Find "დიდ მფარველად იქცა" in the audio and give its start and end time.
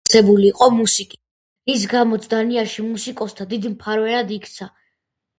3.51-4.69